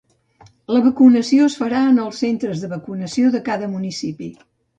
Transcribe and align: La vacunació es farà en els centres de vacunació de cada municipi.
La 0.75 0.79
vacunació 0.85 1.49
es 1.49 1.57
farà 1.59 1.81
en 1.89 1.99
els 2.05 2.23
centres 2.25 2.65
de 2.65 2.71
vacunació 2.73 3.31
de 3.37 3.43
cada 3.53 3.71
municipi. 3.77 4.33